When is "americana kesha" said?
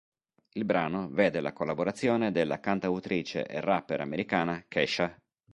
4.01-5.15